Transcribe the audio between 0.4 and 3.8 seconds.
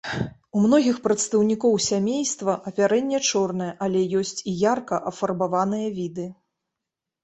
У многіх прадстаўнікоў сямейства апярэнне чорнае,